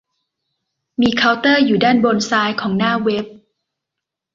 [1.01, 3.25] มีเคาน์เตอร์อยู่ด้านบนซ้ายของหน้าเว็บ